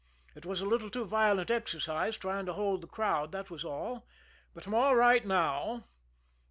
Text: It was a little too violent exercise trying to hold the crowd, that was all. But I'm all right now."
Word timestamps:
It 0.33 0.47
was 0.47 0.61
a 0.61 0.65
little 0.65 0.89
too 0.89 1.05
violent 1.05 1.51
exercise 1.51 2.17
trying 2.17 2.47
to 2.47 2.53
hold 2.53 2.81
the 2.81 2.87
crowd, 2.87 3.31
that 3.33 3.51
was 3.51 3.63
all. 3.63 4.07
But 4.51 4.65
I'm 4.65 4.73
all 4.73 4.95
right 4.95 5.23
now." 5.23 5.83